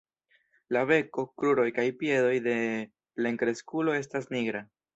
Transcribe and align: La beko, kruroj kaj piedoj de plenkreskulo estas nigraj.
La 0.75 0.81
beko, 0.91 1.25
kruroj 1.41 1.67
kaj 1.75 1.85
piedoj 2.01 2.33
de 2.49 2.57
plenkreskulo 3.21 3.97
estas 4.03 4.31
nigraj. 4.37 4.67